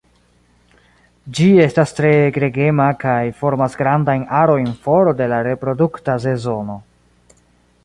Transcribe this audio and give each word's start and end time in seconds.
Ĝi 1.39 1.49
estas 1.65 1.93
tre 1.99 2.13
gregema 2.37 2.87
kaj 3.03 3.19
formas 3.43 3.77
grandajn 3.83 4.25
arojn 4.41 4.73
for 4.87 5.13
de 5.23 5.31
la 5.35 5.43
reprodukta 5.51 6.19
sezono. 6.27 6.83